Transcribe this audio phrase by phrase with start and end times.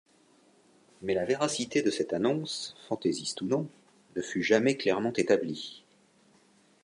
[1.03, 3.67] Mais la véracité de cette annonce, fantaisiste ou non,
[4.15, 5.83] ne fut jamais clairement établie.